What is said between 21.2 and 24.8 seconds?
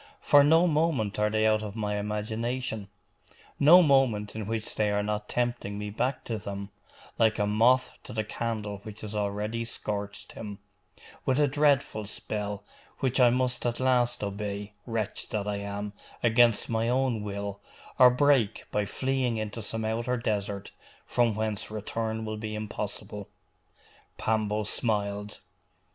whence return will be impossible!' Pambo